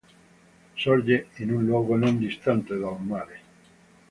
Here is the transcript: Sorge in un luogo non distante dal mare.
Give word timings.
Sorge 0.83 1.27
in 1.35 1.51
un 1.51 1.63
luogo 1.63 1.95
non 1.95 2.17
distante 2.17 2.75
dal 2.75 2.97
mare. 3.01 3.39